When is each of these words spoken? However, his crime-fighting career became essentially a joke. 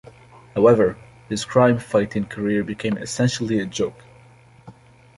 However, 0.55 0.97
his 1.29 1.45
crime-fighting 1.45 2.25
career 2.25 2.63
became 2.63 2.97
essentially 2.97 3.59
a 3.59 3.67
joke. 3.67 4.03